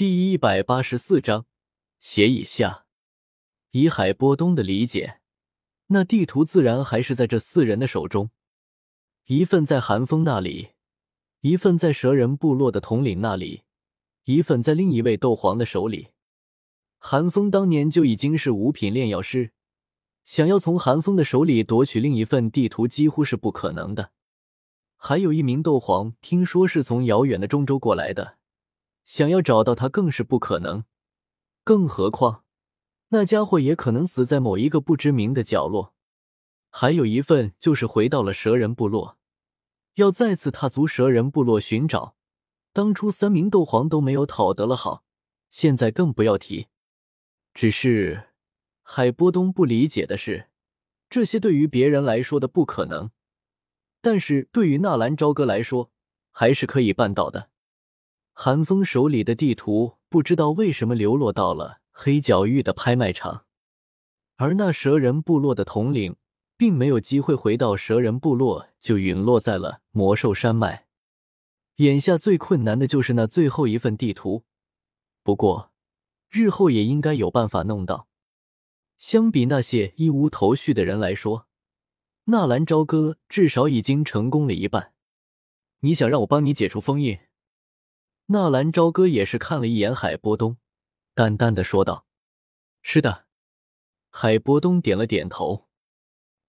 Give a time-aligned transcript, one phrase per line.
[0.00, 1.44] 第一百八十四章，
[1.98, 2.86] 协议下，
[3.72, 5.20] 以海波东的理解，
[5.88, 8.30] 那地图自然还是在这四人的手中，
[9.26, 10.70] 一份在寒风那里，
[11.42, 13.64] 一份在蛇人部落的统领那里，
[14.24, 16.08] 一份在另一位斗皇的手里。
[16.96, 19.52] 寒风当年就已经是五品炼药师，
[20.24, 24.12] 想要从寒风的手里夺取另一份地图，几乎是不可能的。
[24.96, 28.38] 还有一名斗皇，听说是从遥远的中州过来的。
[29.10, 30.84] 想要找到他更是不可能，
[31.64, 32.44] 更何况
[33.08, 35.96] 那家伙也可能死在某一个不知名的角落。
[36.70, 39.18] 还有一份就是回到了蛇人部落，
[39.94, 42.14] 要再次踏足蛇人部落寻找。
[42.72, 45.02] 当初三名斗皇都没有讨得了好，
[45.48, 46.68] 现在更不要提。
[47.52, 48.28] 只是
[48.82, 50.50] 海波东不理解的是，
[51.08, 53.10] 这些对于别人来说的不可能，
[54.00, 55.90] 但是对于纳兰朝歌来说，
[56.30, 57.50] 还是可以办到的。
[58.42, 63.44] 韩风手里的地图不知道为什么流落到了黑角域的拍卖场，
[64.36, 66.16] 而那蛇人部落的统领
[66.56, 70.86] 并没有机会回到蛇人部落，就陨落在了魔兽山脉。
[71.76, 74.44] 眼下最困难的就是那最后一份地图，
[75.22, 75.72] 不过
[76.30, 78.08] 日后也应该有办法弄到。
[78.96, 81.46] 相比那些一无头绪的人来说，
[82.24, 84.94] 纳兰朝歌至少已经成功了一半。
[85.80, 87.18] 你想让我帮你解除封印？
[88.32, 90.56] 纳兰朝歌也是看了一眼海波东，
[91.14, 92.06] 淡淡的说道
[92.80, 93.26] ：“是的。”
[94.08, 95.68] 海波东点了点头。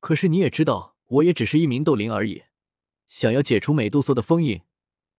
[0.00, 2.42] 可是你也知道，我也只是一名斗灵而已，
[3.06, 4.62] 想要解除美杜莎的封印，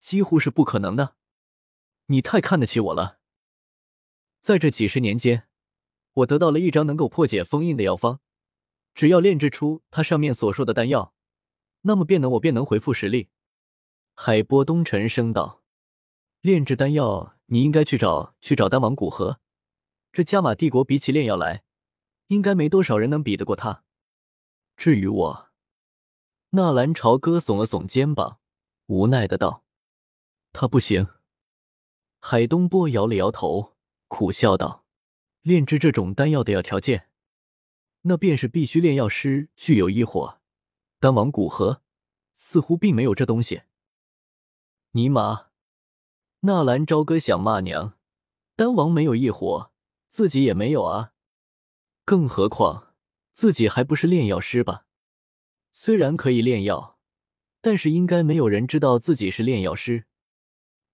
[0.02, 1.16] 几乎是不可能的。
[2.08, 3.20] 你太看得起我了。
[4.42, 5.48] 在这几十年间，
[6.12, 8.20] 我得到了一张能够破解封印的药方，
[8.94, 11.14] 只要炼制出它上面所说的丹药，
[11.84, 13.30] 那么便能我便能恢复实力。
[14.14, 15.59] 海波东沉声道。
[16.42, 19.42] 炼制丹药，你应该去找去找丹王古河。
[20.14, 21.64] 这加玛帝国比起炼药来，
[22.28, 23.84] 应该没多少人能比得过他。
[24.78, 25.50] 至于我，
[26.52, 28.40] 纳兰朝歌耸了耸肩膀，
[28.86, 29.66] 无奈的道
[30.54, 31.08] ：“他不行。”
[32.22, 33.76] 海东波摇了摇头，
[34.08, 34.86] 苦笑道
[35.44, 37.10] ：“炼制这种丹药的要条件，
[38.04, 40.40] 那便是必须炼药师具有异火。
[41.02, 41.82] 丹王古河
[42.34, 43.64] 似乎并没有这东西。”
[44.92, 45.49] 尼玛！
[46.42, 47.98] 纳兰朝歌想骂娘，
[48.56, 49.74] 丹王没有异火，
[50.08, 51.12] 自己也没有啊，
[52.06, 52.94] 更何况
[53.34, 54.86] 自己还不是炼药师吧？
[55.74, 56.98] 虽然可以炼药，
[57.60, 60.06] 但是应该没有人知道自己是炼药师。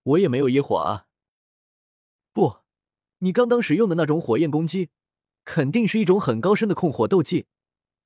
[0.02, 1.06] 我也没有异火啊。
[2.32, 2.56] 不，
[3.18, 4.90] 你刚刚使用的那种火焰攻击，
[5.44, 7.46] 肯定是一种很高深的控火斗技。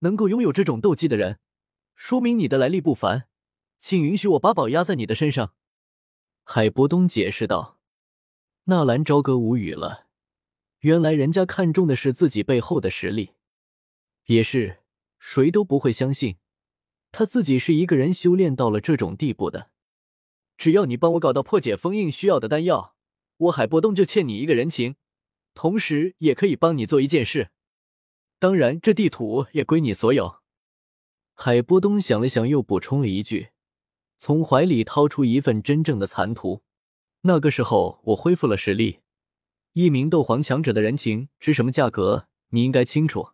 [0.01, 1.39] 能够拥有这种斗技的人，
[1.95, 3.29] 说明你的来历不凡。
[3.79, 5.55] 请允许我把宝压在你的身上。
[6.53, 7.79] 海波东解释道
[8.67, 10.09] ：“纳兰朝歌无语了，
[10.81, 13.35] 原来人家看中的是自己背后的实力，
[14.27, 14.81] 也是
[15.21, 16.39] 谁都不会相信
[17.13, 19.71] 他自己是一个人修炼到了这种地步的。
[20.59, 22.97] 只要你帮我搞到破解封印需要的丹药，
[23.37, 24.97] 我海波东就欠你一个人情，
[25.55, 27.51] 同时也可以帮你做一件事。
[28.41, 30.41] 当然，这地图也归你所有。”
[31.35, 33.51] 海波东想了想，又补充了一句。
[34.23, 36.61] 从怀里掏出一份真正的残图，
[37.23, 39.01] 那个时候我恢复了实力，
[39.73, 42.29] 一名斗皇强者的人情值什么价格？
[42.51, 43.31] 你应该清楚。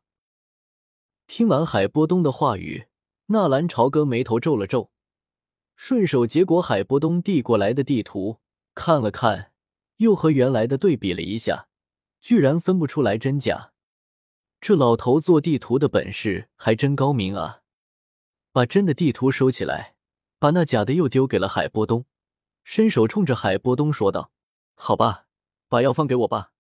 [1.26, 2.86] 听完海波东的话语，
[3.26, 4.92] 纳兰朝歌眉头皱了皱，
[5.74, 8.38] 顺手接过海波东递过来的地图
[8.72, 9.50] 看了看，
[9.96, 11.66] 又和原来的对比了一下，
[12.20, 13.72] 居然分不出来真假。
[14.60, 17.62] 这老头做地图的本事还真高明啊！
[18.52, 19.95] 把真的地图收起来。
[20.38, 22.04] 把那假的又丢给了海波东，
[22.62, 24.32] 伸手冲着海波东说道
[24.76, 25.26] ：“好吧，
[25.68, 26.52] 把药方给我吧。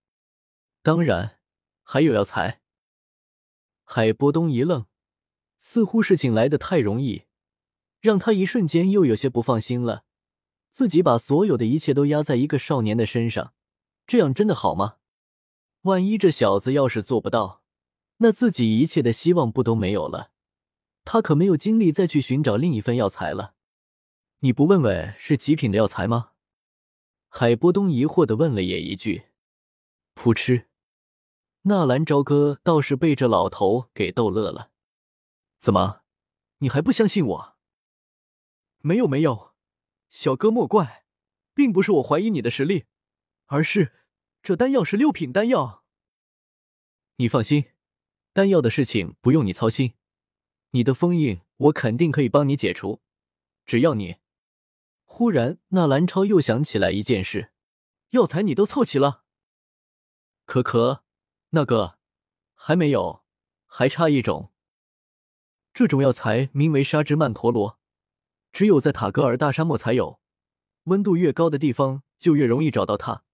[0.82, 1.38] 当然，
[1.82, 2.60] 还有药材。”
[3.84, 4.86] 海波东一愣，
[5.58, 7.24] 似乎事情来的太容易，
[8.00, 10.04] 让他一瞬间又有些不放心了。
[10.70, 13.52] 自己把所有的一切都压在一个少年的身上，
[14.06, 14.96] 这样真的好吗？
[15.82, 17.62] 万一这小子要是做不到，
[18.18, 20.30] 那自己一切的希望不都没有了？
[21.04, 23.55] 他可没有精力再去寻找另一份药材了。
[24.46, 26.30] 你不问问是极品的药材吗？
[27.26, 29.24] 海波东疑惑的问了也一句。
[30.14, 30.68] 噗嗤，
[31.62, 34.70] 纳兰朝歌倒是被这老头给逗乐了。
[35.58, 36.02] 怎么，
[36.58, 37.56] 你还不相信我？
[38.82, 39.52] 没有没有，
[40.10, 41.04] 小哥莫怪，
[41.52, 42.84] 并不是我怀疑你的实力，
[43.46, 43.94] 而是
[44.44, 45.82] 这丹药是六品丹药。
[47.16, 47.64] 你放心，
[48.32, 49.94] 丹药的事情不用你操心，
[50.70, 53.00] 你的封印我肯定可以帮你解除，
[53.64, 54.18] 只要你。
[55.18, 57.50] 忽然，纳兰超又想起来一件事：
[58.10, 59.22] 药材你都凑齐了？
[60.44, 61.04] 可可，
[61.52, 61.96] 那个
[62.52, 63.24] 还没有，
[63.64, 64.52] 还差一种。
[65.72, 67.78] 这种药材名为沙之曼陀罗，
[68.52, 70.20] 只有在塔格尔大沙漠才有。
[70.84, 73.24] 温度越高的地方，就越容易找到它。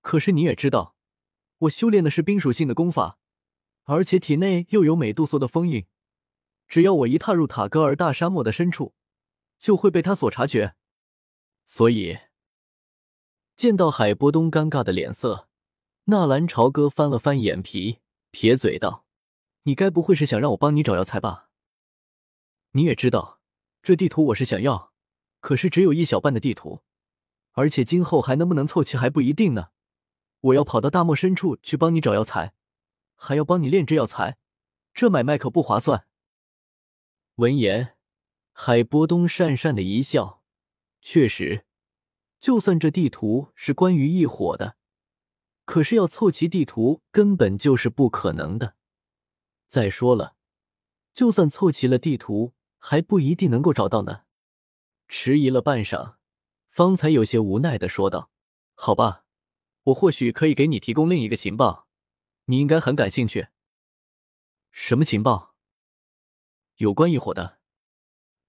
[0.00, 0.96] 可是你也知道，
[1.58, 3.20] 我修炼的是冰属性的功法，
[3.84, 5.86] 而且体内又有美杜莎的封印。
[6.66, 8.96] 只要我一踏入塔格尔大沙漠的深处，
[9.60, 10.74] 就会被他所察觉。
[11.66, 12.18] 所以，
[13.56, 15.48] 见到海波东尴尬的脸色。
[16.06, 18.00] 纳兰朝歌翻了翻眼皮，
[18.30, 19.06] 撇嘴道
[19.64, 21.48] ：“你该不会是想让我帮你找药材吧？
[22.72, 23.40] 你也知道，
[23.82, 24.92] 这地图我是想要，
[25.40, 26.82] 可是只有一小半的地图，
[27.52, 29.70] 而且今后还能不能凑齐还不一定呢。
[30.40, 32.52] 我要跑到大漠深处去帮你找药材，
[33.14, 34.36] 还要帮你炼制药材，
[34.92, 36.06] 这买卖可不划算。”
[37.36, 37.96] 闻言，
[38.52, 40.43] 海波东讪讪的一笑，
[41.06, 41.66] 确实，
[42.40, 44.78] 就算这地图是关于异火的。
[45.66, 48.76] 可是要凑齐地图根本就是不可能的。
[49.68, 50.34] 再说了，
[51.12, 54.22] 就算凑齐了地图，还不一定能够找到呢。
[55.06, 56.16] 迟疑了半晌，
[56.70, 58.30] 方才有些无奈的说道
[58.74, 59.24] ：“好吧，
[59.84, 61.86] 我或许可以给你提供另一个情报，
[62.46, 63.48] 你应该很感兴趣。
[64.72, 65.54] 什么情报？
[66.76, 67.60] 有关异火的。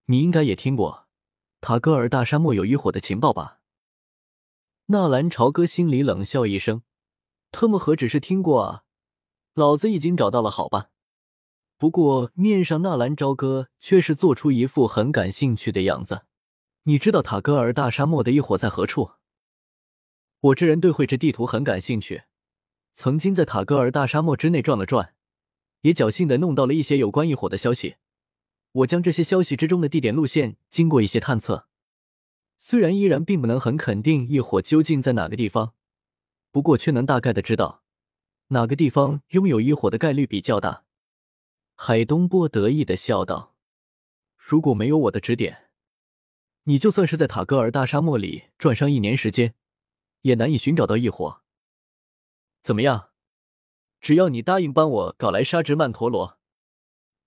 [0.06, 1.05] 你应该也听过
[1.66, 3.58] 塔戈尔大沙漠有异火的情报吧？”
[4.86, 6.84] 纳兰朝歌心里冷笑一声。
[7.52, 8.84] 特么何止是听过啊，
[9.56, 10.92] 老子已经找到了，好吧。
[11.76, 16.26] 不过面上纳兰朝歌却是做出一副很感兴趣的样子。
[16.84, 19.14] 你知道塔戈尔大沙漠的异火在何处？
[20.42, 22.26] 我这人对绘制地图很感兴趣，
[22.94, 25.16] 曾经在塔戈尔大沙漠之内转了转，
[25.82, 27.96] 也侥幸的弄到了一些有关异火的消息。
[28.76, 31.68] 我将这些消息之中的地点、路线经过一些探测，
[32.58, 35.74] 虽然依然并不能很肯定异火究竟在哪个地方。
[36.52, 37.84] 不过，却能大概的知道
[38.48, 40.84] 哪个地方拥有异火的概率比较大。
[41.76, 43.56] 海东波得意的笑道
[44.36, 45.70] ：“如果没有我的指点，
[46.64, 49.56] 你就算是在塔戈尔大沙漠里转上一年时间，
[50.22, 51.42] 也难以寻找到异火。
[52.62, 53.10] 怎么样？
[54.02, 56.38] 只要你答应帮我搞来沙之曼陀罗，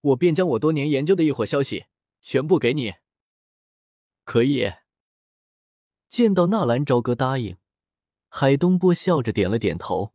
[0.00, 1.86] 我便将我多年研究的异火消息
[2.20, 2.94] 全部给你。
[4.24, 4.72] 可以。”
[6.08, 7.56] 见到纳兰朝歌答应。
[8.30, 10.12] 海东波笑着点了点头，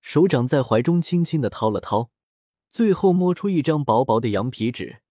[0.00, 2.10] 手掌在怀中轻轻的掏了掏，
[2.70, 5.02] 最后摸出一张薄薄的羊皮纸，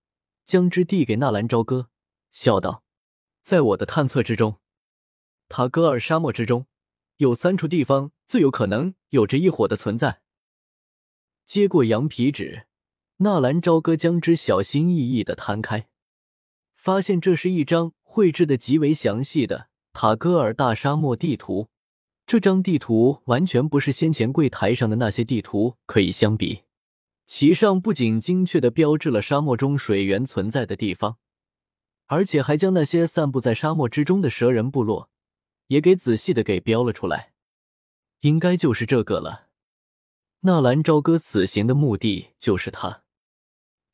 [0.46, 1.90] 将之递给纳兰朝歌，
[2.32, 2.84] 笑道
[3.44, 4.62] ：“在我的探测之中，
[5.50, 6.66] 塔戈尔沙漠之中
[7.18, 10.22] 有三处地方最有可能有着一伙的存在。”
[11.46, 12.68] 接过羊皮纸，
[13.18, 15.88] 纳兰朝歌将之小心翼翼的摊开，
[16.74, 21.70] 发现这是一张绘制的极为详细的塔戈尔大沙漠地图。
[22.26, 26.64] 这张地图完全不是先前柜台上的那些地图可以相比，
[27.26, 31.16] 其上不仅精确的标志了沙漠中水源存在的地方，
[32.08, 35.10] 而且还将那些散布在沙漠之中的蛇人部落
[35.68, 37.32] 也给仔细的给标了出来。
[38.22, 39.48] 应该就是这个了。
[40.42, 43.04] 纳兰朝歌此行的目的就是他。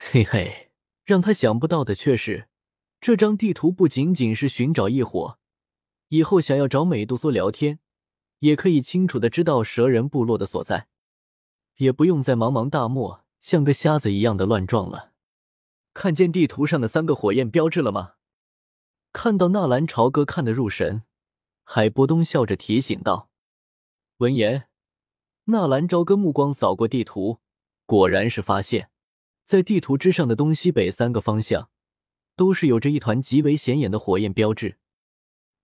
[0.03, 0.71] 嘿嘿，
[1.06, 2.50] 让他想不到的却是，
[3.00, 5.38] 这张地图不仅仅是寻找异火，
[6.09, 7.80] 以后想要找美杜莎聊天。
[8.39, 10.88] 也可以清楚的知道蛇人部落的所在，
[11.77, 15.12] 也不用在茫茫大漠像个瞎子一样的乱撞了。
[15.93, 18.15] 看见地图上的三个火焰标志了吗？
[19.13, 21.03] 看到纳兰朝歌看得入神，
[21.63, 23.29] 海波东笑着提醒道。
[24.17, 24.67] 闻言，
[25.46, 27.38] 纳兰朝歌目光扫过地图，
[27.86, 28.89] 果然是发现，
[29.51, 31.70] 在地图之上的东西北三个方向，
[32.38, 34.77] 都是有着一团极为显眼的火焰标志。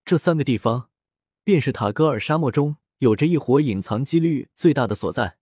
[0.04, 0.90] 这三个地方。
[1.42, 5.38] 便是塔戈尔沙漠中有着一火隐藏几率最大的所在。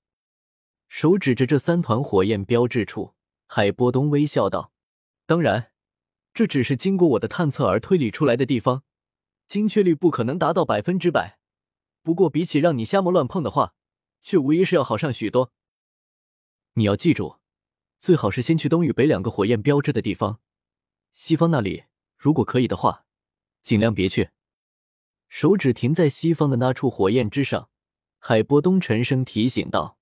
[0.89, 3.17] 手指着这三团火焰标志处，
[3.49, 4.73] 海波东微笑道
[5.27, 5.73] ：“当然，
[6.33, 8.85] 这只是经过我的探测而推理出来的地方，
[9.49, 11.41] 精确率不可能达到百分之百。
[12.05, 13.75] 不过，比起让你瞎摸乱碰的话，
[14.23, 15.51] 却无疑是要好上许多。
[16.75, 17.39] 你要记住，
[17.99, 20.41] 最好是先去东与北两个火焰标志的地方，
[21.13, 21.85] 西方那里
[22.17, 23.05] 如果可以的话，
[23.63, 24.31] 尽量别去。”
[25.29, 27.69] 手指停在西方的那处火焰之上，
[28.19, 29.99] 海波东沉声提醒道：“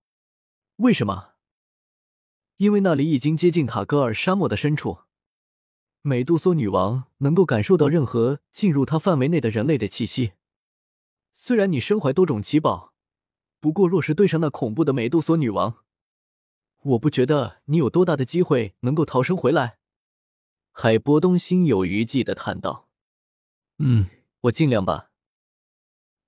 [0.76, 1.30] 为什么？
[2.58, 4.98] 因为那里已经接近塔戈尔沙漠的深处，
[6.02, 10.32] 美杜莎女王能够感受到任何进入她范围内的人类的气息。
[11.32, 12.92] 虽然你身怀多种奇宝，
[13.58, 15.83] 不过若是对上那恐怖的美杜莎女王，
[16.84, 19.78] 我不觉得你有多大的机会能够逃生回来。”
[20.72, 22.88] 海波东心有余悸的叹道
[23.78, 24.08] ：“嗯，
[24.42, 25.10] 我尽量吧。”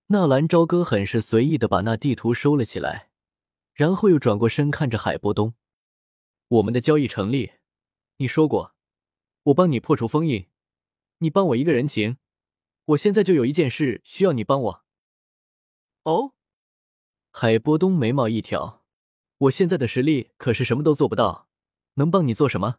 [0.09, 3.11] 纳兰朝歌很是随意的把那地图收了起来，
[3.75, 5.55] 然后又转过身看着海波东
[6.47, 7.55] ：“我们的交易成立，
[8.19, 8.77] 你说过，
[9.43, 10.47] 我帮你破除封印，
[11.19, 12.19] 你帮我一个人情。
[12.85, 14.85] 我现在就有一件事需要你帮我。”
[16.05, 16.35] 哦，
[17.33, 18.85] 海波东眉毛一挑
[19.39, 21.49] ：“我现在的实力可是什么都做不到，
[21.95, 22.79] 能帮你做什么？”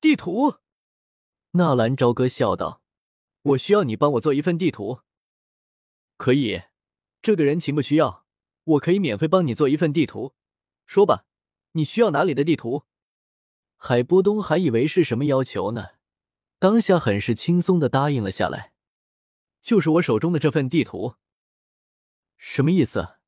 [0.00, 0.56] 地图。
[1.52, 2.82] 纳兰朝歌笑道
[3.42, 5.00] ：“我需要你帮我做一份地图。”
[6.16, 6.62] 可以，
[7.22, 8.26] 这个人情不需要，
[8.64, 10.34] 我可以免费帮你做一份地图。
[10.86, 11.24] 说吧，
[11.72, 12.84] 你需要哪里的地图？
[13.76, 15.92] 海波东还以为是什么要求呢，
[16.58, 18.74] 当下很是轻松的答应了下来。
[19.62, 21.16] 就是我手中的这份地图。
[22.36, 23.19] 什么意思？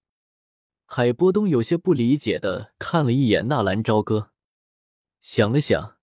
[0.95, 4.29] 海波东有些不理解的看了一眼纳兰朝歌，
[5.23, 5.97] 想了想，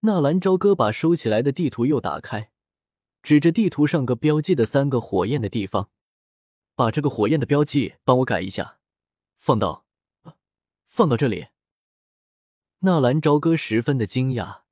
[0.00, 2.50] 纳兰朝歌把收起来的地图又打开，
[3.22, 5.88] 指着地图上个标记的三个火焰的地方。
[6.74, 8.78] 把这个火焰的标记帮我改一下，
[9.36, 9.86] 放到，
[10.88, 11.46] 放到这里。
[12.80, 14.62] 纳兰朝歌十分的惊讶，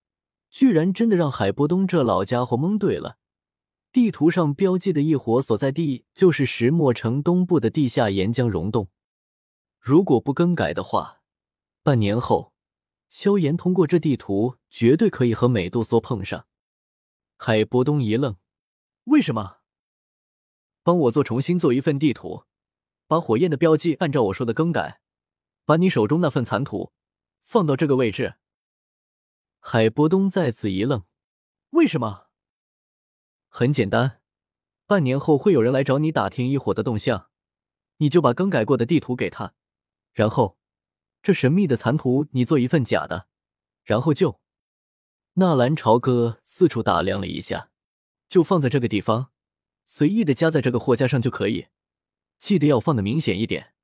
[0.50, 3.19] 居然真的让海波东这老家伙蒙对了。
[3.92, 8.88] 地图上标记的异火所在地就是石墨城东部的地下岩浆溶洞。
[9.84, 11.22] 如果不更改的话，
[11.82, 12.52] 半年后，
[13.08, 16.46] 萧炎通过这地图绝对可以和美杜莎碰上。
[17.36, 18.36] 海波东一愣，
[19.06, 19.56] 为什么？
[20.84, 22.44] 帮我做重新做一份地图，
[23.08, 25.00] 把火焰的标记按照我说的更改，
[25.64, 26.92] 把你手中那份残图
[27.42, 28.36] 放到这个位置。
[29.58, 31.02] 海波东再次一愣，
[31.70, 32.28] 为什么？
[33.48, 34.20] 很简单，
[34.86, 37.30] 半年后会有人来找你打听一火的动向，
[37.96, 39.54] 你就把更改过的地图给他，
[40.12, 40.59] 然后
[41.23, 43.28] 这神秘的残图你做一份假的，
[43.85, 44.40] 然后就……
[45.35, 47.71] 纳兰朝歌四处打量了一下，
[48.28, 49.31] 就放在这个地方。
[49.87, 51.69] 随意的加在这个货架上就可以，
[52.38, 53.75] 记得要放的明显一点。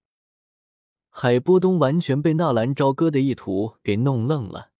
[1.10, 4.72] 海波东完全被纳兰朝歌的意图给弄愣了，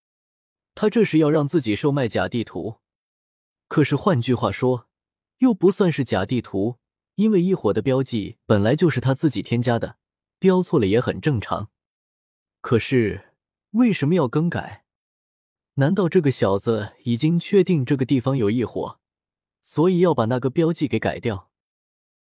[0.75, 2.76] 他这是要让自己售卖假地图？
[3.67, 4.88] 可是换句话说，
[5.38, 6.76] 又不算是假地图，
[7.17, 9.97] 因为异火的标记本来就是他自己添加的，
[10.38, 11.71] 标错了也很正常。
[12.61, 13.33] 可是
[13.73, 14.85] 为什么要更改？
[15.75, 18.99] 难道这个小子已经确定这个地方有异火？
[19.62, 21.48] 所以要把那个标记给改掉。